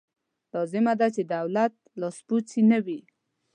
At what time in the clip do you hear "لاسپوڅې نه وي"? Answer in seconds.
1.99-2.99